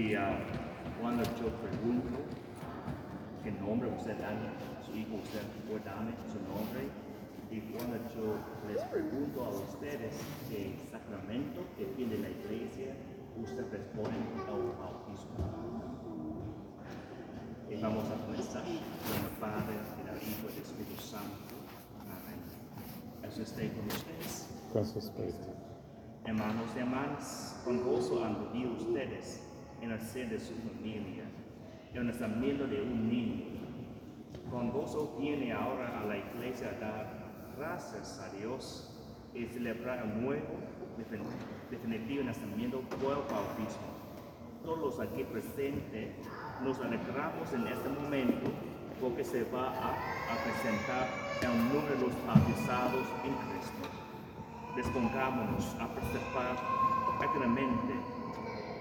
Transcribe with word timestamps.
Y 0.00 0.14
ah, 0.14 0.32
cuando 0.98 1.22
yo 1.36 1.52
pregunto 1.60 2.24
qué 3.44 3.52
nombre 3.52 3.90
usted 3.90 4.16
da 4.16 4.30
a 4.30 4.82
su 4.82 4.96
hijo, 4.96 5.16
usted 5.16 5.42
puede 5.68 5.84
darme 5.84 6.12
su 6.24 6.40
nombre. 6.40 6.88
Y 7.50 7.60
cuando 7.68 7.98
yo 8.08 8.38
les 8.66 8.82
pregunto 8.84 9.44
a 9.44 9.50
ustedes 9.50 10.16
qué 10.48 10.74
sacramento 10.90 11.60
que 11.76 11.84
tiene 11.96 12.16
la 12.16 12.30
iglesia, 12.30 12.96
usted 13.36 13.70
responde 13.70 14.16
al 14.48 14.72
bautismo. 14.80 15.36
Y 17.68 17.82
vamos 17.82 18.04
a 18.08 18.24
comenzar 18.24 18.62
con 18.64 19.20
el 19.20 19.36
Padre, 19.38 19.76
el 19.76 20.16
Hijo 20.16 20.48
y 20.48 20.56
el 20.56 20.62
Espíritu 20.62 21.02
Santo. 21.02 21.60
Amén. 22.08 22.40
Eso 23.30 23.42
esté 23.42 23.70
con 23.74 23.86
ustedes. 23.86 24.48
Con 24.72 24.82
su 24.86 24.98
espíritu. 24.98 25.52
Hermanos 26.24 26.70
y 26.74 26.78
hermanas, 26.78 27.60
con 27.66 27.82
gozo 27.82 28.24
han 28.24 28.50
vivido 28.50 28.72
ustedes 28.72 29.49
en 29.80 29.90
el 29.92 30.00
ser 30.00 30.28
de 30.30 30.38
su 30.38 30.54
familia, 30.54 31.24
en 31.92 31.96
el 31.98 32.06
nacimiento 32.06 32.66
de 32.66 32.80
un 32.82 33.08
niño. 33.08 33.44
Con 34.50 34.70
gozo 34.70 35.16
viene 35.20 35.52
ahora 35.52 36.00
a 36.00 36.06
la 36.06 36.16
iglesia 36.18 36.70
a 36.76 36.80
dar 36.80 37.06
gracias 37.58 38.18
a 38.20 38.36
Dios 38.36 38.96
y 39.34 39.46
celebrar 39.46 40.04
el 40.06 40.22
nuevo, 40.22 40.58
defin- 40.98 41.22
definitivo 41.70 42.24
nacimiento 42.24 42.80
por 42.80 43.12
el 43.18 43.22
bautismo. 43.32 43.90
Todos 44.64 45.00
aquí 45.00 45.24
presentes 45.24 46.14
nos 46.62 46.78
alegramos 46.80 47.52
en 47.54 47.66
este 47.66 47.88
momento 47.88 48.50
porque 49.00 49.24
se 49.24 49.44
va 49.44 49.68
a, 49.70 49.92
a 49.94 50.36
presentar 50.44 51.08
el 51.40 51.58
número 51.72 51.94
de 51.94 52.00
los 52.06 52.26
bautizados 52.26 53.06
en 53.24 53.32
Cristo 53.48 53.88
dispongámonos 54.76 55.74
a 55.80 55.88
participar 55.88 56.56
activamente 57.20 57.94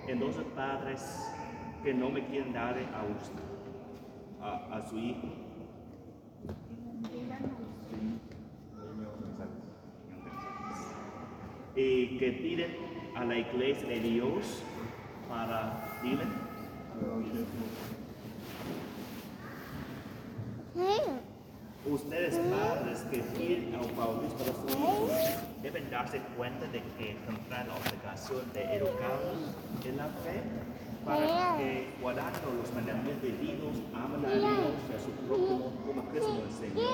en 0.09 0.19
los 0.19 0.35
padres 0.55 1.31
que 1.83 1.93
no 1.93 2.09
me 2.09 2.25
quieren 2.25 2.51
dar 2.51 2.75
a 2.75 3.03
usted, 3.15 3.43
a, 4.41 4.81
su 4.89 4.97
hijo. 4.97 5.27
Y 11.75 12.17
que 12.17 12.31
piden 12.31 12.75
a 13.15 13.23
la 13.23 13.37
iglesia 13.37 13.87
de 13.87 13.99
Dios 13.99 14.63
para, 15.29 15.99
dile, 16.01 16.23
Ustedes 21.89 22.35
padres 22.35 22.99
que 23.09 23.17
piden 23.17 23.73
al 23.73 23.89
bautismo 23.95 24.45
de 24.45 24.53
sus 24.53 24.77
hijos 24.77 25.11
deben 25.63 25.89
darse 25.89 26.21
cuenta 26.37 26.67
de 26.67 26.83
que 26.97 27.17
tendrán 27.25 27.67
la 27.67 27.75
obligación 27.75 28.53
de 28.53 28.75
educarlos 28.75 29.55
en 29.83 29.97
la 29.97 30.05
fe 30.21 30.37
para 31.03 31.57
que 31.57 31.89
guardando 31.99 32.53
los 32.61 32.71
mandamientos 32.75 33.23
divinos 33.23 33.77
amen 33.95 34.23
a 34.23 34.29
Dios 34.35 34.73
y 34.85 34.93
a 34.93 34.99
su 35.01 35.09
prójimo 35.25 35.73
como 35.83 36.03
Cristo 36.09 36.29
nos 36.29 36.61
enseñó. 36.61 36.89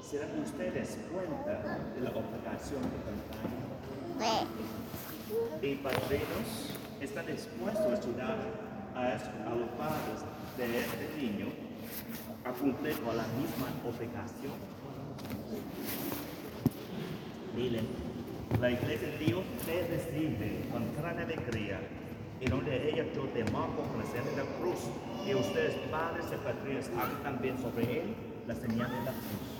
Serán 0.00 0.38
ustedes 0.38 0.98
cuenta 1.10 1.80
de 1.96 2.00
la 2.00 2.10
obligación 2.10 2.82
que 2.86 2.98
tendrán. 3.02 4.46
Y 5.60 5.74
padrinos 5.74 6.70
están 7.00 7.26
dispuestos 7.26 7.82
a 7.82 7.96
ayudar 7.96 8.38
a, 8.94 9.00
a 9.00 9.54
los 9.56 9.70
padres 9.70 10.22
de 10.56 10.78
este 10.78 11.20
niño 11.20 11.65
a 12.44 12.50
cumplir 12.52 12.94
con 13.00 13.16
la 13.16 13.24
misma 13.38 13.68
obligación. 13.84 14.54
Dile, 17.56 17.80
la 18.60 18.70
iglesia 18.70 19.08
de 19.08 19.18
Dios 19.18 19.42
te 19.64 19.86
recibe 19.88 20.68
con 20.70 20.94
gran 20.96 21.18
alegría 21.18 21.80
y 22.40 22.48
donde 22.48 22.90
ella 22.90 23.04
yo 23.14 23.22
te 23.28 23.44
marco 23.50 23.82
con 23.82 23.98
la 23.98 24.06
señal 24.06 24.24
de 24.26 24.36
la 24.36 24.44
cruz 24.58 24.78
y 25.26 25.34
ustedes 25.34 25.74
padres 25.90 26.26
y 26.32 26.36
padrinos 26.44 26.88
hagan 26.90 27.22
también 27.22 27.58
sobre 27.58 28.00
él 28.00 28.14
la 28.46 28.54
señal 28.54 28.90
de 28.90 29.04
la 29.04 29.12
cruz. 29.12 29.56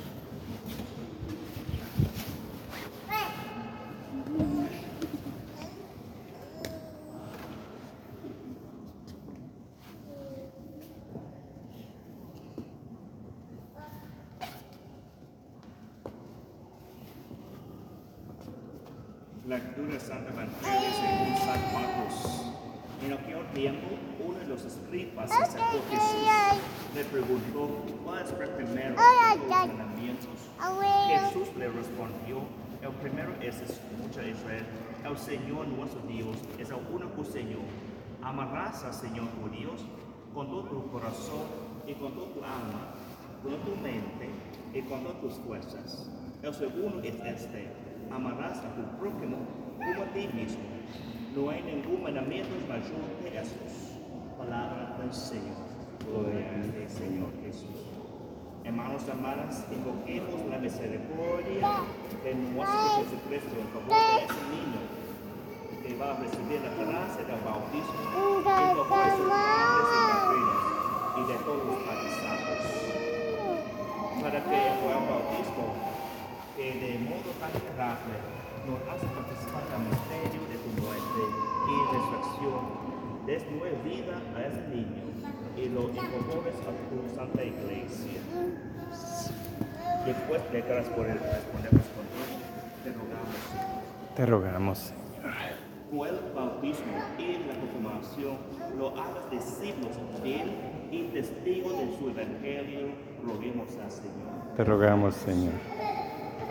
Lectura 19.47 19.93
del 19.93 20.01
Santo 20.01 20.33
Evangelio 20.33 20.91
según 20.91 21.37
San 21.37 21.73
Marcos. 21.73 22.53
En 23.01 23.13
aquel 23.13 23.47
tiempo, 23.55 23.87
uno 24.19 24.39
de 24.41 24.47
los 24.47 24.65
escribas 24.65 25.31
acercó 25.31 25.63
a 25.63 25.71
Jesús 25.71 26.63
le 26.93 27.05
preguntó 27.05 27.85
cuál 28.05 28.25
es 28.25 28.31
el 28.33 28.49
primero 28.49 28.97
de 28.97 29.37
los 29.37 29.49
mandamientos. 29.49 30.51
Jesús 31.07 31.57
le 31.57 31.69
respondió, 31.69 32.41
el 32.83 32.91
primero 33.01 33.35
es 33.41 33.55
escucha 33.61 34.27
Israel, 34.27 34.67
el 35.05 35.17
Señor 35.17 35.69
nuestro 35.69 36.01
Dios 36.09 36.37
es 36.59 36.71
el 36.71 36.81
único 36.93 37.25
Señor. 37.25 37.63
Amarás 38.23 38.83
al 38.83 38.95
Señor 38.95 39.29
tu 39.29 39.49
Dios 39.51 39.85
con 40.35 40.49
todo 40.49 40.65
tu 40.65 40.91
corazón 40.91 41.47
y 41.87 41.95
con 41.95 42.15
toda 42.15 42.33
tu 42.33 42.41
alma, 42.43 42.95
con 43.45 43.61
tu 43.61 43.81
mente 43.81 44.29
y 44.75 44.83
con 44.83 45.05
todas 45.05 45.21
tus 45.21 45.35
fuerzas. 45.35 46.11
El 46.43 46.53
segundo 46.53 47.01
es 47.03 47.15
este, 47.15 47.86
amarás 48.11 48.59
a 48.59 48.75
tu 48.75 48.83
prójimo 48.99 49.39
como 49.79 50.03
a 50.03 50.07
ti 50.13 50.29
mismo. 50.35 50.63
No 51.35 51.51
hay 51.51 51.63
ningún 51.63 52.03
mandamiento 52.03 52.55
mayor 52.69 53.07
que 53.23 53.39
estos. 53.39 53.99
Palabra 54.39 54.97
del 54.99 55.13
Señor. 55.13 55.57
Gloria 56.07 56.47
a 56.47 56.63
ti, 56.63 56.89
Señor 56.89 57.31
Jesús. 57.45 57.87
Hermanos 58.65 59.03
y 59.07 59.11
hermanas, 59.11 59.65
invoquemos 59.71 60.41
la 60.51 60.59
misericordia 60.59 61.71
de 62.25 62.35
nuestro 62.35 62.79
Jesucristo 62.99 63.55
en 63.61 63.69
favor 63.69 63.89
de 63.89 64.25
ese 64.25 64.43
niño 64.51 64.83
que 65.87 65.95
va 65.95 66.11
a 66.11 66.17
recibir 66.19 66.61
la 66.63 66.75
gracia 66.75 67.23
del 67.23 67.41
bautismo 67.47 67.95
en 67.95 68.43
favor 68.43 68.75
de 68.75 69.11
sus 69.15 69.29
padres 69.31 69.87
y 69.87 70.03
madrinas 70.11 70.63
y 71.17 71.23
de 71.31 71.37
todos 71.47 71.63
los 71.63 71.79
bautizados. 71.87 72.61
Para 74.21 74.39
que 74.45 74.57
el 74.67 74.77
bautismo, 74.83 75.67
que 76.57 76.73
de 76.73 76.99
modo 77.05 77.31
tan 77.39 77.53
agradable 77.53 78.17
nos 78.65 78.81
hace 78.89 79.07
participar 79.13 79.63
del 79.69 79.93
misterio 79.93 80.41
de 80.49 80.57
tu 80.57 80.71
muerte 80.81 81.23
y 81.69 81.75
resurrección, 81.93 82.65
des 83.27 83.45
nueva 83.53 83.77
vida 83.85 84.17
a 84.35 84.41
ese 84.41 84.65
niño 84.73 85.05
y 85.55 85.69
lo 85.69 85.91
incorpores 85.91 86.57
a 86.65 86.73
tu 86.89 87.15
santa 87.15 87.45
iglesia. 87.45 88.21
Después 90.07 90.41
de 90.51 90.63
gracias 90.63 90.95
por 90.95 91.07
el 91.07 91.19
respondemos 91.19 91.85
con 91.93 92.07
te 92.85 92.93
rogamos, 92.93 93.37
Señor. 93.51 94.15
Te 94.17 94.27
rogamos, 94.27 94.79
Señor. 94.79 95.07
Por 95.93 96.09
el 96.09 96.21
bautismo 96.35 96.97
y 97.19 97.33
la 97.47 97.55
confirmación, 97.61 98.37
lo 98.79 98.89
hagas 98.91 99.31
discípulos 99.31 99.97
de 100.23 100.41
él 100.41 100.51
y 100.91 101.03
testigos 101.09 101.79
de 101.79 101.99
su 101.99 102.09
evangelio, 102.11 102.89
roguemos 103.23 103.69
al 103.77 103.91
Señor. 103.91 104.57
Te 104.57 104.65
rogamos, 104.65 105.15
Señor. 105.17 105.53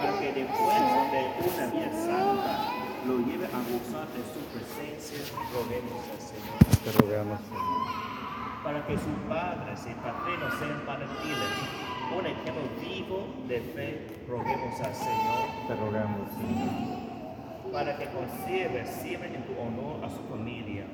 Para 0.06 0.20
que 0.20 0.34
después 0.34 0.78
de 1.12 1.50
una 1.50 1.66
vida 1.74 1.92
santa 2.06 2.70
lo 3.08 3.18
lleve 3.26 3.46
a 3.46 3.60
gozar 3.66 4.08
de 4.14 4.22
su 4.34 4.42
presencia, 4.54 5.18
roguemos 5.54 6.02
al 6.14 6.22
Señor. 6.22 6.58
Te 6.84 6.92
rogamos, 6.94 7.40
Señor. 7.42 8.64
Para 8.64 8.86
que 8.86 8.94
sus 8.98 9.18
padres 9.30 9.80
y 9.86 9.94
padrinos 10.02 10.54
sean 10.60 10.82
para 10.86 11.06
un 11.06 12.26
ejemplo 12.26 12.64
vivo 12.80 13.28
de 13.48 13.62
fe, 13.62 14.08
roguemos 14.28 14.80
al 14.82 14.94
Señor. 14.94 15.46
Te 15.68 15.76
rogamos, 15.76 16.30
Señor. 16.38 17.72
Para 17.72 17.98
que 17.98 18.06
conserve 18.06 18.86
siempre 18.86 19.34
en 19.34 19.44
tu 19.44 19.54
honor 19.60 20.06
a 20.06 20.10
su 20.10 20.22
familia, 20.30 20.86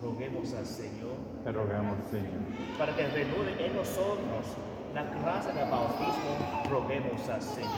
roguemos 0.00 0.54
al 0.54 0.66
Señor. 0.66 1.18
Te 1.42 1.52
rogamos, 1.52 1.98
Señor. 2.10 2.38
Para 2.78 2.94
que 2.94 3.06
renueve 3.08 3.66
en 3.66 3.74
nosotros 3.74 4.46
la 4.94 5.02
gracia 5.04 5.52
del 5.52 5.70
bautismo, 5.70 6.62
roguemos 6.68 7.28
al 7.28 7.42
Señor. 7.42 7.70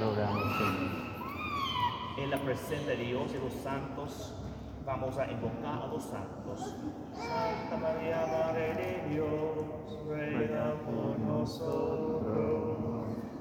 Rogamos, 0.00 0.58
Señor. 0.58 1.08
En 2.18 2.30
la 2.30 2.38
presencia 2.38 2.96
de 2.96 2.96
Dios 2.96 3.32
y 3.32 3.38
los 3.38 3.52
santos, 3.62 4.34
vamos 4.84 5.16
a 5.18 5.30
invocar 5.30 5.82
a 5.82 5.86
los 5.86 6.02
santos. 6.02 6.74
Santa 7.14 7.76
María, 7.76 8.26
Madre 8.26 8.74
de 8.74 9.08
Dios, 9.08 9.28
ruega 10.06 10.74
por 10.84 11.18
nosotros. 11.18 12.78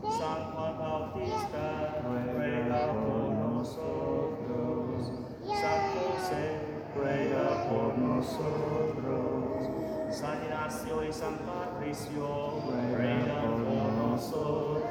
San 0.03 0.51
Juan 0.51 0.77
Bautista, 0.77 2.01
ruega 2.03 2.93
por 2.93 3.29
nosotros. 3.33 5.11
San 5.43 5.79
José, 5.93 6.61
ruega 6.95 7.67
por 7.69 7.97
nosotros. 7.97 9.76
San 10.17 10.43
Ignacio 10.43 11.07
y 11.07 11.13
San 11.13 11.37
Patricio, 11.45 12.25
ruega 12.91 13.39
por 13.39 13.91
nosotros. 13.93 14.81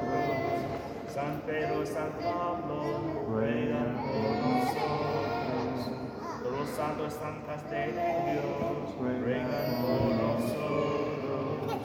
San 1.13 1.41
Pedro 1.41 1.83
y 1.83 1.85
San 1.85 2.11
Pablo, 2.11 3.25
ruegan 3.27 3.97
por 3.97 4.31
nosotros. 4.47 5.91
Los 6.43 6.69
santos 6.69 7.13
y 7.13 7.19
santas 7.19 7.69
de 7.69 7.87
Dios, 7.87 8.95
ruega 8.97 9.59
por 9.81 10.15
nosotros. 10.15 11.75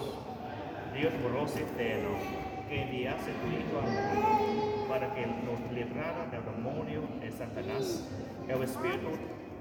Dios 0.95 1.13
amoroso 1.13 1.59
y 1.59 1.63
eterno, 1.63 2.11
que 2.69 2.83
enviaste 2.83 3.33
tu 3.33 3.47
Hijo 3.49 3.75
al 3.85 3.91
mundo 3.91 4.87
para 4.89 5.13
que 5.15 5.27
nos 5.27 5.61
librara 5.73 6.29
del 6.31 6.45
demonio, 6.45 7.01
el 7.21 7.33
Satanás, 7.33 8.09
el 8.47 8.63
espíritu, 8.63 9.11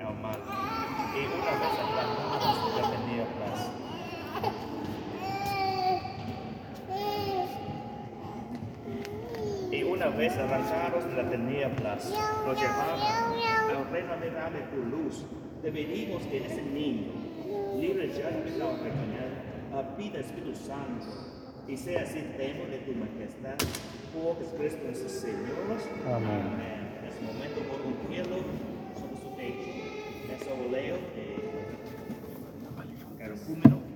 y 0.01 1.25
una 1.25 1.51
vez 1.61 1.73
aplacados 1.79 2.75
la 2.75 2.83
tendría 2.89 3.25
paz. 3.39 3.59
Y 9.71 9.83
una 9.83 10.07
vez 10.07 10.37
arrancados 10.37 11.05
de 11.05 11.23
la 11.23 11.29
tenía 11.29 11.75
plaza, 11.75 12.43
nos 12.45 12.59
llevaba 12.59 13.29
al 13.69 13.91
reino 13.91 14.17
de 14.17 14.29
de 14.29 14.61
tu 14.71 14.83
luz. 14.89 15.25
Te 15.61 15.71
pedimos 15.71 16.23
que 16.23 16.45
ese 16.45 16.63
niño, 16.63 17.11
libre 17.79 18.09
ya 18.09 18.31
de 18.31 18.41
pecado 18.41 18.77
perdonar, 18.81 19.95
pida 19.97 20.19
Espíritu 20.19 20.55
Santo 20.55 21.05
y 21.67 21.77
sea 21.77 22.01
así 22.01 22.19
tema 22.37 22.65
de 22.65 22.79
tu 22.79 22.91
majestad, 22.93 23.55
por 24.13 24.37
Jesucristo 24.39 24.83
nuestro 24.83 25.09
Señor. 25.09 25.77
Amén. 26.07 26.97
En 26.99 27.07
ese 27.07 27.21
momento, 27.21 27.61
por 27.69 27.81
un 27.85 27.95
cielo 28.09 28.37
sobre 28.95 29.15
su 29.21 29.29
techo, 29.37 29.80
ese 30.35 30.51
oleo 30.51 30.97
de 31.15 31.41
carcúmeno. 33.17 33.90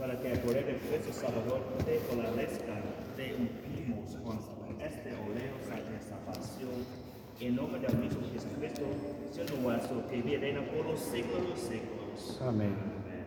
Para 0.00 0.18
que 0.18 0.30
por 0.38 0.56
el 0.56 0.66
esfuerzo 0.66 1.12
salvador 1.12 1.60
te 1.84 1.98
fortalezca, 1.98 2.80
te 3.16 3.34
ungimos 3.34 4.16
con 4.24 4.80
este 4.80 5.10
oleo 5.12 5.60
de 5.68 6.00
salvación. 6.00 7.10
En 7.38 7.56
nombre 7.56 7.80
del 7.80 7.96
mismo 7.98 8.22
Jesucristo, 8.32 8.82
Señor 9.30 9.58
nuestro, 9.58 10.06
que 10.08 10.22
vive 10.22 10.52
por 10.74 10.86
los 10.86 11.00
siglos 11.00 11.42
de 11.42 11.48
los 11.50 11.58
siglos. 11.58 12.40
Amén. 12.42 12.74
Amén. 12.74 13.26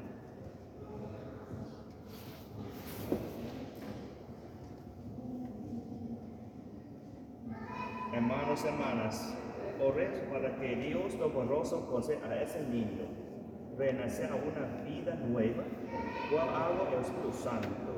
Hermanos, 8.14 8.66
hermanas, 8.66 9.36
oremos 9.80 10.20
para 10.32 10.56
que 10.56 10.76
Dios 10.76 11.18
Todopoderoso 11.18 11.86
conceda 11.88 12.28
a 12.30 12.42
ese 12.42 12.64
niño 12.64 13.24
renacer 13.78 14.32
a 14.32 14.36
una 14.36 14.84
vida 14.84 15.16
nueva, 15.16 15.64
cual 16.34 16.50
agua 16.50 16.88
el 16.92 17.02
Espíritu 17.02 17.32
Santo. 17.32 17.94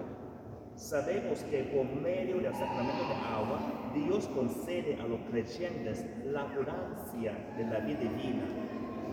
Sabemos 0.76 1.40
que 1.50 1.64
por 1.72 1.86
medio 2.02 2.36
del 2.42 2.54
sacramento 2.54 3.08
de 3.08 3.16
agua, 3.16 3.60
Dios 3.94 4.28
concede 4.28 4.98
a 5.00 5.08
los 5.08 5.22
creyentes 5.32 6.06
la 6.26 6.42
abundancia 6.42 7.32
de 7.58 7.64
la 7.64 7.80
vida 7.80 8.00
divina. 8.00 8.44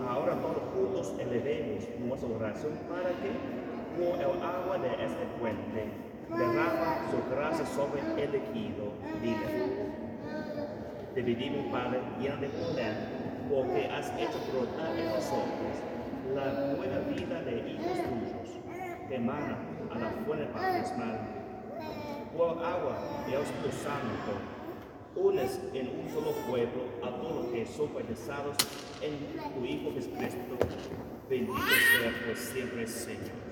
Ahora 0.08 0.34
todos 0.40 0.62
juntos 0.74 1.14
elevemos 1.20 1.84
nuestra 2.00 2.28
oración 2.30 2.72
para 2.90 3.10
que, 3.22 3.30
por 3.94 4.18
el 4.18 4.42
agua 4.42 4.78
de 4.78 4.88
este 5.04 5.24
fuente, 5.38 5.86
derrama 6.28 7.06
su 7.10 7.30
gracia 7.32 7.66
sobre 7.66 8.00
el 8.00 8.18
elegido. 8.18 8.90
Dile. 9.22 10.02
Te 11.14 11.22
pedimos, 11.22 11.66
Padre, 11.70 12.00
lleno 12.18 12.38
de 12.38 12.48
poder, 12.48 12.94
porque 13.48 13.86
has 13.86 14.10
hecho 14.18 14.38
brotar 14.50 14.98
en 14.98 15.06
nosotros 15.06 15.92
la 16.34 16.52
nueva 16.74 16.98
vida 17.08 17.42
de 17.42 17.70
hijos 17.70 17.92
tuyos, 17.92 18.61
emana 19.14 19.58
a 19.90 19.98
la 19.98 20.10
fuente 20.10 20.48
bautismal. 20.52 21.20
Por 22.36 22.64
agua 22.64 23.24
de 23.26 23.34
Espíritu 23.34 23.76
Santo, 23.82 24.32
unes 25.16 25.60
en 25.74 25.88
un 25.88 26.08
solo 26.10 26.32
pueblo 26.48 26.84
a 27.02 27.10
todos 27.20 27.44
los 27.44 27.52
que 27.52 27.66
son 27.66 27.92
bautizados 27.92 28.56
en 29.02 29.18
tu 29.52 29.64
Hijo 29.64 29.92
Jesucristo. 29.92 30.40
Bendito 31.28 31.58
sea 31.58 32.26
por 32.26 32.36
siempre, 32.36 32.86
Señor 32.86 33.42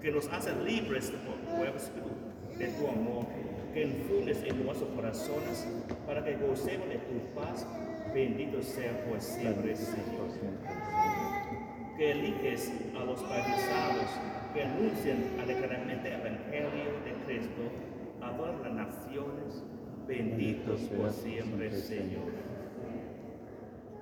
que 0.00 0.10
nos 0.10 0.28
hace 0.28 0.54
libres 0.64 1.12
por 1.26 1.36
tu 1.36 1.64
espíritu, 1.64 2.10
de 2.58 2.66
tu 2.68 2.88
amor, 2.88 3.26
que 3.74 3.82
infundes 3.84 4.42
en 4.44 4.64
nuestros 4.64 4.90
corazones 4.90 5.66
para 6.06 6.24
que 6.24 6.36
gocemos 6.36 6.88
de 6.88 6.98
tu 6.98 7.34
paz. 7.34 7.66
Bendito 8.14 8.62
sea 8.62 9.04
por 9.04 9.20
siempre, 9.20 9.76
Señor. 9.76 10.30
Que 11.96 12.12
eliges 12.12 12.72
a 12.98 13.04
los 13.04 13.22
bautizados 13.22 14.10
que 14.52 14.62
anuncian 14.62 15.18
alegremente 15.40 16.08
el 16.08 16.20
Evangelio 16.20 16.90
de 17.04 17.12
Cristo 17.24 17.62
a 18.20 18.36
todas 18.36 18.60
las 18.62 18.72
naciones. 18.72 19.62
Benditos 20.06 20.80
por 20.80 21.10
siempre, 21.12 21.70
Señor. 21.70 22.32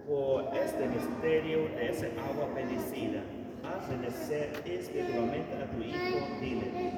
Por 0.07 0.57
este 0.57 0.89
misterio 0.89 1.69
de 1.77 1.91
esa 1.91 2.07
agua 2.07 2.49
bendecida, 2.55 3.21
haz 3.63 3.89
renacer 3.91 4.51
espiritualmente 4.65 5.55
a 5.55 5.67
tu 5.71 5.83
Hijo, 5.83 6.27
dile, 6.41 6.93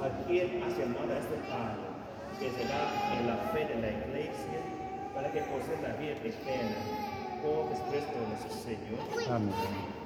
a 0.00 0.26
quien 0.26 0.62
has 0.62 0.78
llamado 0.78 1.12
a 1.12 1.18
este 1.18 1.36
Padre, 1.50 1.84
que 2.38 2.50
será 2.50 3.18
en 3.18 3.26
la 3.26 3.36
fe 3.52 3.66
de 3.66 3.80
la 3.82 3.90
Iglesia, 3.90 4.60
para 5.14 5.30
que 5.30 5.40
posea 5.40 5.82
la 5.82 5.96
vida 5.98 6.12
eterna, 6.12 6.76
por 7.42 7.68
Jesucristo 7.68 8.16
nuestro 8.26 8.56
Señor. 8.56 9.00
Amén. 9.30 10.00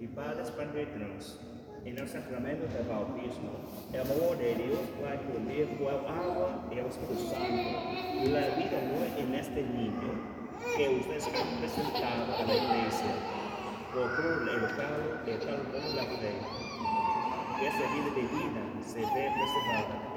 y 0.00 0.06
Padres 0.06 0.50
permítanos 0.50 1.38
en 1.84 1.98
el 1.98 2.08
sacramento 2.08 2.66
del 2.72 2.88
bautismo, 2.88 3.50
el 3.92 4.00
amor 4.00 4.29
de 4.40 4.54
Dios 4.54 4.80
va 5.04 5.12
a 5.12 5.18
cubrir 5.20 5.68
el 5.68 5.86
agua 5.86 6.64
y 6.72 6.78
el 6.78 6.86
Espíritu 6.86 7.28
Santo, 7.28 8.32
la 8.32 8.56
vida 8.56 8.78
nueva 8.88 9.18
en 9.18 9.34
este 9.34 9.62
niño 9.62 10.40
que 10.76 10.88
ustedes 10.96 11.26
han 11.28 11.58
presentado 11.60 12.24
a 12.24 12.42
la 12.46 12.54
iglesia, 12.54 13.12
por 13.92 14.08
el 14.08 14.48
educado 14.48 15.20
y 15.26 15.44
tal 15.44 15.60
como 15.68 15.88
la 15.94 16.04
fe. 16.04 16.32
Esa 17.60 17.84
vida 17.92 18.10
divina 18.16 18.62
se 18.82 19.00
ve 19.00 19.30
preservada 19.36 20.10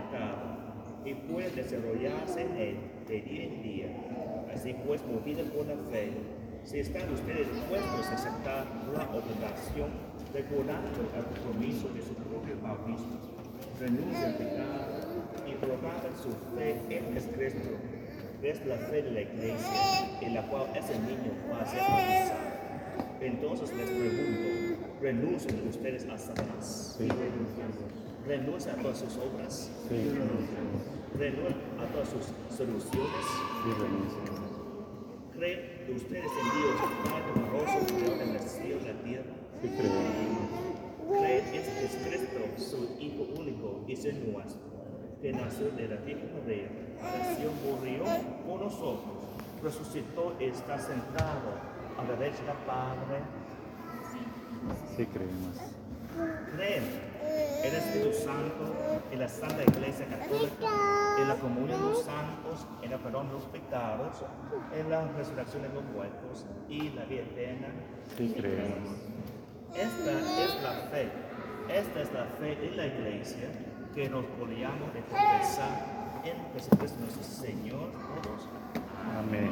y 1.06 1.13
puede 1.13 1.50
desarrollarse 1.51 2.42
en 2.42 3.06
de 3.06 3.22
día 3.22 3.44
en 3.44 3.62
día. 3.62 3.88
Así 4.53 4.74
pues, 4.86 5.01
movida 5.06 5.44
por 5.51 5.65
la 5.65 5.75
fe, 5.92 6.13
si 6.63 6.80
están 6.80 7.12
ustedes 7.12 7.51
dispuestos 7.53 8.08
a 8.08 8.13
aceptar 8.13 8.65
la 8.94 9.03
obligación, 9.10 9.92
recordando 10.34 10.89
el 11.01 11.25
compromiso 11.25 11.89
de 11.89 12.01
su 12.01 12.13
propio 12.13 12.56
bautismo, 12.62 13.43
renuncia 13.84 14.28
al 14.28 14.36
pecado 14.36 14.86
y 15.46 15.52
propagan 15.56 16.16
su 16.16 16.32
fe 16.56 16.80
en 16.90 17.13
Jesucristo, 17.13 17.70
que 18.42 18.50
es 18.52 18.66
la 18.66 18.78
fe 18.78 19.02
de 19.02 19.12
la 19.12 19.22
iglesia, 19.22 20.20
en 20.22 20.34
la 20.36 20.48
cual 20.48 20.68
ese 20.74 20.98
niño 21.00 21.32
va 21.52 21.62
a 21.62 21.66
ser 21.66 21.82
bautizado. 21.82 22.54
Entonces 23.20 23.75
les 23.75 23.90
pregunto, 23.90 24.88
¿renuncian 25.02 25.68
ustedes 25.68 26.06
a 26.08 26.18
Satanás? 26.18 26.96
Sí. 26.98 27.08
¿Renuncian 28.25 28.80
a 28.80 28.82
todas 28.82 29.00
sus 29.00 29.18
obras? 29.18 29.72
Sí. 29.90 29.96
¿Renuncian 31.20 31.58
a 31.80 31.86
todas 31.92 32.10
sus 32.10 32.56
soluciones? 32.56 33.25
Sí. 33.63 33.72
¿Creen 35.38 35.60
ustedes 35.94 36.24
en 36.24 36.48
Dios, 36.56 36.75
Padre 37.04 37.32
amoroso, 37.36 37.86
creador 37.88 38.18
del 38.18 38.40
cielo 38.40 38.80
y 38.82 38.86
la 38.86 38.94
tierra? 39.04 39.34
Sí, 39.62 39.68
creemos. 41.08 41.20
Creen 41.20 41.56
en 41.56 41.64
Jesucristo, 41.64 42.40
su 42.58 43.02
Hijo 43.02 43.28
único 43.40 43.84
y 43.88 43.96
Señor 43.96 44.44
que 45.24 45.32
nació 45.32 45.72
de 45.72 45.88
la 45.88 45.96
Virgen 46.02 46.32
María, 46.34 46.68
nació, 47.02 47.50
murió 47.64 48.04
por 48.46 48.60
nosotros, 48.60 49.24
resucitó 49.64 50.36
y 50.38 50.44
está 50.44 50.78
sentado 50.78 51.56
a 51.98 52.04
la 52.04 52.16
derecha 52.18 52.44
del 52.44 52.58
Padre. 52.68 53.22
Sí, 54.98 55.06
creemos. 55.06 55.56
Creen 56.58 56.84
en 57.64 57.70
el 57.70 57.76
Espíritu 57.76 58.14
Santo, 58.14 58.66
en 59.14 59.20
la 59.20 59.30
Santa 59.30 59.64
Iglesia 59.64 60.06
Católica, 60.08 60.68
en 61.18 61.28
la 61.30 61.36
comunión 61.36 61.82
de 61.82 61.90
los 61.92 62.04
santos, 62.04 62.68
en 62.82 62.92
el 62.92 63.00
perdón 63.00 63.30
de 63.30 63.34
los 63.36 63.44
pecados, 63.44 64.26
en 64.78 64.90
la 64.90 65.08
resurrección 65.14 65.62
de 65.64 65.70
los 65.70 65.86
muertos 65.86 66.46
y 66.68 66.90
la 66.90 67.06
vida 67.06 67.22
eterna. 67.22 67.68
Sí, 68.18 68.36
creemos. 68.38 69.12
Esta 69.75 70.12
es 70.12 70.62
la 70.62 70.72
fe. 70.92 71.10
Esta 71.68 72.01
es 72.01 72.13
la 72.13 72.25
fe 72.39 72.56
de 72.56 72.72
la 72.75 72.86
iglesia 72.86 73.50
que 73.96 74.08
nos 74.10 74.25
podíamos 74.25 74.94
de 74.94 75.01
confesar 75.01 75.94
en 76.24 76.53
Jesucristo 76.53 77.00
nuestro 77.00 77.24
Señor 77.24 77.92
todos. 78.24 78.48
Amén. 79.18 79.51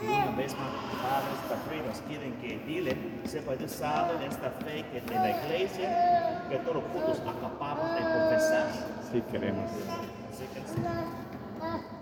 Y 0.00 0.06
una 0.06 0.36
vez 0.36 0.54
más, 0.56 0.70
padres, 1.02 1.38
patrinos, 1.48 2.02
quieren 2.08 2.32
que 2.40 2.58
Dylan 2.66 3.20
sepa 3.26 3.52
usado 3.62 4.16
en 4.16 4.30
esta 4.30 4.50
fe 4.50 4.84
que 4.90 5.00
de 5.02 5.14
la 5.14 5.30
iglesia, 5.30 6.46
que 6.48 6.56
todos 6.58 6.82
juntos 6.92 7.20
acabamos 7.20 7.94
de 7.94 8.00
confesar. 8.00 8.66
Sí 9.12 9.22
queremos. 9.30 9.70
Así 9.70 10.46
que 10.54 10.60
sí. 10.60 10.80
Dylan, 10.80 11.99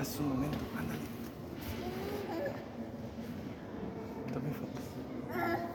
pases 0.00 0.18
un 0.20 0.30
momento, 0.30 0.56
ándale. 0.78 1.04
Tome 4.32 4.50
fotos. 4.56 4.86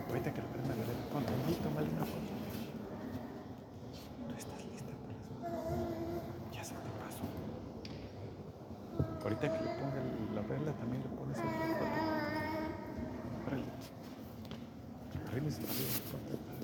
Ahorita 0.10 0.34
que 0.34 0.42
le 0.42 0.48
prenda 0.48 0.70
la 0.70 0.82
vela, 0.82 1.04
ponte 1.14 1.32
ahí, 1.32 1.54
tómale 1.62 1.90
una 1.90 2.06
foto. 2.06 2.32
¿Tú 4.28 4.34
estás 4.36 4.66
lista 4.66 4.92
para 4.98 5.54
fotos? 5.70 5.94
Ya 6.52 6.64
se 6.64 6.74
te 6.74 6.90
pasó. 6.98 7.26
Ahorita 9.22 9.46
que 9.54 9.64
le 9.64 9.70
ponga 9.78 10.02
la 10.34 10.42
vela, 10.42 10.72
también 10.74 11.04
le 11.04 11.10
pones 11.10 11.38
otra 11.38 11.68
foto. 11.78 11.86
Órale. 13.46 13.70
Arrímese 15.30 15.62
ponte 16.10 16.55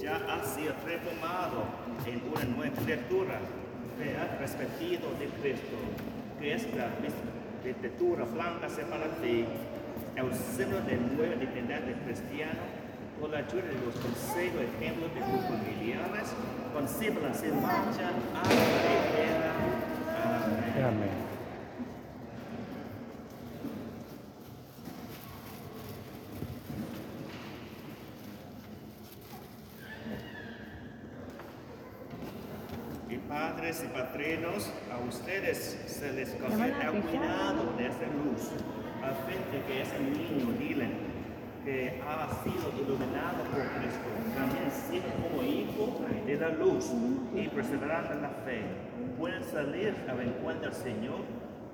ya 0.00 0.16
has 0.16 0.54
sido 0.54 0.72
transformado 0.74 1.64
en 2.06 2.22
una 2.32 2.44
nueva 2.56 2.74
criatura 2.76 3.38
que 3.98 4.16
ha 4.16 4.38
respetido 4.38 5.10
de 5.18 5.26
Cristo, 5.40 5.76
que 6.40 6.54
es 6.54 6.74
la 6.74 6.88
criatura 7.62 8.24
blanca 8.24 8.68
para 8.90 9.06
ti, 9.22 9.44
el 10.16 10.34
símbolo 10.34 10.80
de 10.82 10.96
nueva 10.96 11.34
identidad 11.34 11.80
de 11.82 11.94
cristiano, 12.04 12.60
con 13.20 13.30
la 13.30 13.38
ayuda 13.38 13.62
de 13.62 13.74
los 13.84 13.94
consejos 13.94 14.62
ejemplos 14.78 15.14
de 15.14 15.20
familiares, 15.20 16.32
concíbalas 16.72 17.42
en 17.42 17.62
marcha 17.62 18.08
a 18.34 18.48
la. 18.48 19.79
Amén. 20.76 21.10
Y 33.08 33.16
padres 33.28 33.84
y 33.84 33.88
patrinos, 33.88 34.72
a 34.92 34.98
ustedes 35.08 35.58
se 35.86 36.12
les 36.12 36.30
concede 36.30 36.66
el 36.68 37.02
cuidado 37.02 37.72
de 37.76 37.86
esta 37.88 38.06
luz, 38.06 38.52
a 39.02 39.10
fin 39.26 39.40
de 39.50 39.62
que 39.66 39.82
ese 39.82 39.98
niño, 39.98 40.52
Dylan, 40.58 40.92
que 41.64 42.00
ha 42.06 42.28
sido 42.44 42.72
iluminado 42.80 43.42
por 43.50 43.62
Cristo, 43.76 44.08
también 44.34 44.70
siga 44.70 45.12
como 45.20 45.42
hijo 45.42 46.00
de 46.24 46.36
la 46.36 46.48
luz 46.50 46.90
y 47.34 47.48
perseverando 47.48 48.14
en 48.14 48.22
la 48.22 48.30
fe, 48.44 48.62
pueden 49.20 49.44
salir 49.44 49.94
al 50.08 50.18
encuentro 50.18 50.70
del 50.70 50.72
Señor 50.72 51.18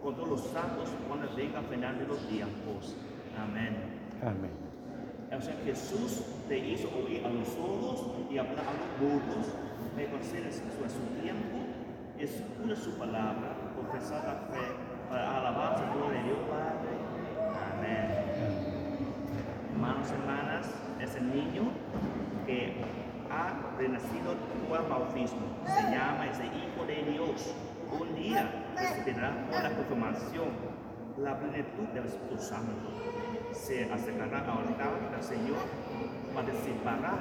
con 0.02 0.16
todos 0.16 0.28
los 0.28 0.40
santos 0.48 0.90
cuando 1.06 1.32
venga 1.36 1.60
al 1.60 1.66
final 1.66 1.96
de 1.96 2.06
los 2.06 2.18
tiempos. 2.26 2.96
Amén. 3.38 3.76
Amén. 4.20 4.50
O 5.30 5.40
sea, 5.40 5.54
Jesús 5.64 6.24
te 6.48 6.58
hizo 6.58 6.88
oír 6.88 7.24
a 7.24 7.28
los 7.28 7.46
sordos 7.48 8.04
y 8.28 8.38
hablar 8.38 8.64
a 8.66 8.72
los 8.72 10.08
concedes 10.10 10.56
su, 10.56 10.84
a 10.84 10.88
su 10.88 11.22
tiempo, 11.22 11.58
escucha 12.18 12.76
su 12.76 12.98
palabra, 12.98 13.56
confesar 13.76 14.24
la 14.24 14.34
fe, 14.52 14.66
para 15.08 15.38
alabanza 15.38 15.84
y 15.84 15.98
gloria 15.98 16.20
de 16.20 16.26
Dios 16.26 16.38
Padre. 16.50 16.92
Amén. 17.72 18.06
Hermanos 19.72 20.08
y 20.10 20.14
hermanas, 20.20 20.74
ese 21.00 21.20
niño 21.20 21.70
que 22.44 22.74
ha 23.30 23.76
renacido 23.78 24.32
el 24.32 24.88
bautismo 24.88 25.46
se 25.64 25.82
llama 25.82 26.26
ese 26.26 26.46
Hijo 26.46 26.84
de 26.86 27.10
Dios. 27.12 27.54
Un 27.90 28.14
día 28.14 28.50
recibirá 28.76 29.32
por 29.48 29.62
la 29.62 29.70
confirmación 29.76 30.48
la 31.18 31.38
plenitud 31.38 31.84
del 31.94 32.04
Espíritu 32.06 32.42
Santo. 32.42 32.90
Se 33.52 33.90
acercará 33.90 34.40
al 34.40 34.68
altar 34.68 35.10
del 35.10 35.22
Señor, 35.22 35.58
participará 36.34 37.20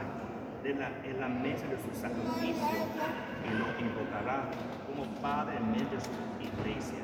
de 0.63 0.73
la, 0.73 0.89
en 1.03 1.19
la 1.19 1.27
mesa 1.29 1.65
de 1.67 1.77
su 1.77 1.99
sacrificio 1.99 2.67
y 3.45 3.49
lo 3.57 3.67
invocará 3.79 4.49
como 4.87 5.05
Padre 5.21 5.57
en 5.57 5.71
medio 5.71 5.89
de 5.89 6.01
su 6.01 6.11
iglesia. 6.41 6.99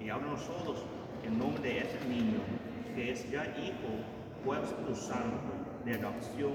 Y 0.00 0.08
ahora 0.08 0.26
nosotros, 0.26 0.84
en 1.22 1.38
nombre 1.38 1.62
de 1.62 1.78
ese 1.80 2.00
niño, 2.08 2.40
que 2.94 3.12
es 3.12 3.30
ya 3.30 3.44
hijo 3.58 4.00
Espíritu 4.64 4.96
Santo 4.96 5.36
de 5.84 5.94
adopción, 5.94 6.54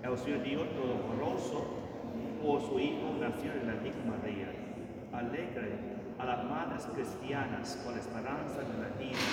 El 0.11 0.17
Señor 0.17 0.43
Dios 0.43 0.67
Todopoderoso, 0.75 1.63
por 2.43 2.59
su 2.59 2.77
Hijo 2.77 3.15
nació 3.17 3.53
en 3.53 3.65
la 3.65 3.79
Virgen 3.79 4.11
María, 4.11 4.51
alegre 5.13 5.71
a 6.19 6.25
las 6.25 6.43
madres 6.43 6.83
cristianas 6.93 7.79
con 7.85 7.95
la 7.95 8.01
esperanza 8.01 8.59
de 8.59 8.75
la 8.75 8.91
vida 8.99 9.23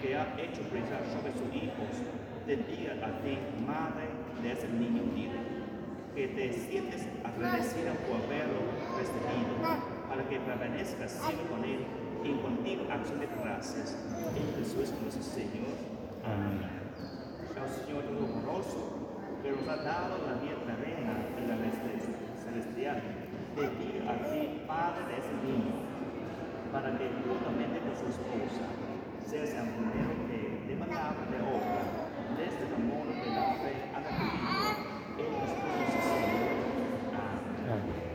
que 0.00 0.16
ha 0.16 0.24
hecho 0.40 0.64
brillar 0.72 1.04
sobre 1.04 1.36
sus 1.36 1.52
hijos, 1.52 2.00
te 2.46 2.56
diga 2.56 2.96
a 2.96 3.20
ti, 3.20 3.36
madre 3.68 4.08
de 4.40 4.52
ese 4.52 4.68
niño 4.72 5.04
libre, 5.12 5.36
que 6.16 6.28
te 6.28 6.50
sientes 6.50 7.06
agradecida 7.22 7.92
por 8.08 8.24
haberlo 8.24 8.72
recibido, 8.96 9.52
para 10.08 10.26
que 10.30 10.40
permanezcas 10.40 11.12
siempre 11.12 11.44
con 11.44 11.62
él 11.62 11.84
en 12.24 12.38
continua 12.40 12.94
acción 12.94 13.20
de 13.20 13.28
gracias 13.44 13.98
en 14.32 14.64
Jesús 14.64 14.94
nuestro 15.02 15.22
Señor. 15.22 15.76
Amén. 16.24 16.80
El 17.52 17.84
Señor 17.84 18.04
Todopoderoso, 18.04 18.99
nos 19.60 19.68
ha 19.68 19.76
dado 19.82 20.16
la 20.26 20.34
vida 20.40 20.56
terrena 20.64 21.12
y 21.36 21.46
la 21.46 21.56
celestial, 22.40 23.02
te 23.54 23.62
diga 23.76 24.12
a 24.12 24.16
ti, 24.24 24.62
Padre 24.66 25.04
de 25.06 25.16
ese 25.20 25.34
niño, 25.44 25.74
para 26.72 26.96
que 26.96 27.10
juntamente 27.26 27.80
con 27.80 27.94
su 27.96 28.06
esposa 28.08 28.64
seas 29.26 29.50
el 29.50 29.68
primero 29.70 30.12
que 30.28 30.38
de 30.66 30.74
palabra, 30.76 31.26
de 31.30 31.38
obra, 31.44 31.82
desde 32.36 32.66
el 32.66 32.74
amor 32.74 33.06
de 33.08 33.30
la 33.30 33.54
fe 33.60 33.74
a 33.94 34.00
la 34.00 34.10
vida, 34.16 34.70
en 35.18 35.26
pueblos 35.28 35.92
Señor. 36.08 36.50
Amén. 37.70 38.10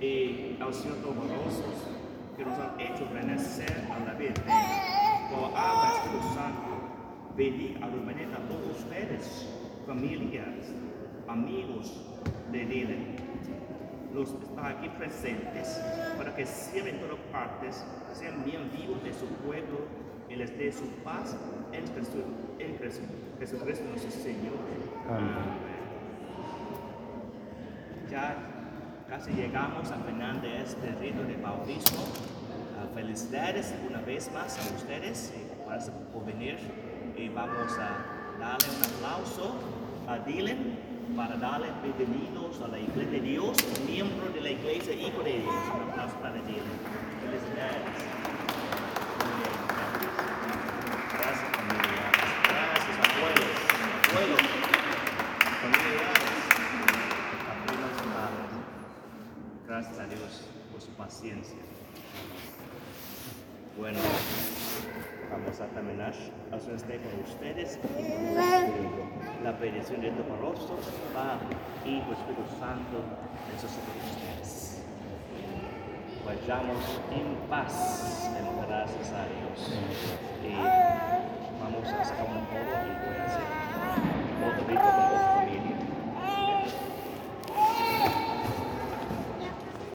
Y 0.00 0.58
al 0.60 0.74
Señor 0.74 0.96
Todopoderosos, 0.98 1.76
que 2.36 2.44
nos 2.44 2.58
han 2.58 2.80
hecho 2.80 3.08
renacer 3.12 3.86
a 3.90 4.04
la 4.04 4.14
Virgen, 4.14 4.44
por 5.30 5.56
agua 5.56 5.92
Espíritu 5.94 6.34
Santo, 6.34 6.75
bendiga 7.36 7.84
a 7.84 7.88
a 7.88 8.48
todos 8.48 8.78
ustedes, 8.78 9.46
familias, 9.86 10.72
amigos 11.28 11.92
de 12.50 12.64
Dylan, 12.64 13.16
los 14.14 14.30
que 14.30 14.44
están 14.46 14.66
aquí 14.66 14.88
presentes, 14.88 15.82
para 16.16 16.34
que 16.34 16.46
siempre 16.46 16.92
en 16.92 17.00
todas 17.00 17.18
partes 17.30 17.84
sean 18.14 18.42
bien 18.44 18.70
vivos 18.72 19.04
de 19.04 19.12
su 19.12 19.26
pueblo 19.46 19.80
y 20.30 20.36
les 20.36 20.56
dé 20.56 20.72
su 20.72 20.86
paz 21.04 21.36
en 21.72 21.86
Jesús, 21.94 22.24
en 22.58 22.78
Jesús, 22.78 23.04
Jesucristo 23.38 23.84
nuestro 23.84 24.10
Señor. 24.10 24.54
Amén. 25.08 25.76
Ya 28.10 28.36
casi 29.08 29.32
llegamos 29.32 29.90
al 29.90 30.02
final 30.04 30.40
de 30.40 30.62
este 30.62 30.94
rito 31.00 31.22
de 31.22 31.36
bautismo. 31.36 31.98
Ah, 32.78 32.86
felicidades 32.94 33.74
una 33.88 34.00
vez 34.00 34.30
más 34.32 34.58
a 34.58 34.74
ustedes 34.74 35.34
y 35.36 35.66
gracias 35.68 35.94
por 36.12 36.24
venir. 36.24 36.56
Y 37.16 37.30
vamos 37.30 37.72
a 37.78 38.04
darle 38.38 38.68
un 38.76 38.82
aplauso 38.84 39.54
a 40.06 40.18
Dylan 40.18 40.78
para 41.16 41.36
darle 41.36 41.68
bienvenidos 41.82 42.60
a 42.60 42.68
la 42.68 42.78
Iglesia 42.78 43.10
de 43.10 43.20
Dios, 43.20 43.56
miembro 43.86 44.28
de 44.28 44.40
la 44.42 44.50
Iglesia 44.50 44.92
Hijo 44.92 45.22
de 45.22 45.38
Dios. 45.38 45.54
Un 45.74 45.90
aplauso 45.90 46.14
para 46.16 46.34
Dylan. 46.34 46.76
Felicidades. 47.22 47.82
Gracias. 51.16 51.56
Familia. 51.56 52.04
Gracias, 52.50 52.96
abuelos. 53.16 53.56
Abuelos. 54.10 54.42
Familiares. 55.62 56.36
Gracias 59.66 59.98
a 59.98 60.06
Dios 60.06 60.44
por 60.70 60.82
su 60.82 60.90
paciencia. 60.90 61.58
Bueno, 63.78 63.98
Vamos 65.30 65.60
a 65.60 65.66
terminar 65.66 66.12
a 66.52 66.60
su 66.60 66.70
este 66.72 66.98
con 66.98 67.20
ustedes. 67.24 67.78
La 69.42 69.52
bendición 69.52 70.00
de 70.00 70.10
Toporoso, 70.10 70.76
Padre, 71.12 71.56
pues, 71.82 71.94
Hijo, 71.94 72.12
Espíritu 72.12 72.42
Santo, 72.58 73.02
eso 73.54 73.68
sobre 73.68 73.98
ustedes. 74.06 74.82
Vayamos 76.24 77.00
en 77.10 77.48
paz, 77.48 78.30
en 78.36 78.66
gracias 78.66 79.12
a 79.12 79.26
Dios. 79.26 79.58
Y 80.42 80.54
vamos 81.60 81.88
a 81.88 82.04
sacar 82.04 82.26
un 82.26 82.46
poco 82.46 82.56
y 82.56 82.90
voy 83.06 83.16
a 83.18 83.24
hacer 83.26 83.46
otro 84.46 84.68
rico 84.68 84.82
con 84.82 85.10
dos 85.10 85.22
familias. 85.34 85.75